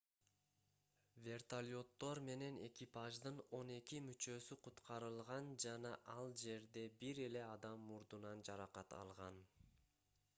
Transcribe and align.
вертолеттор 1.25 2.21
менен 2.29 2.55
экипаждын 2.67 3.35
он 3.57 3.73
эки 3.75 3.99
мүчөсү 4.05 4.57
куткарылган 4.69 5.51
жана 5.65 5.93
ал 6.15 6.33
жерде 6.45 6.85
бир 7.03 7.23
эле 7.27 7.45
адам 7.51 7.85
мурдунан 7.91 8.43
жаракат 8.49 8.97
алган 9.03 9.39